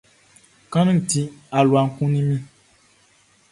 [0.71, 1.21] Kanʼni ti,
[1.57, 2.37] alua kunnin mi.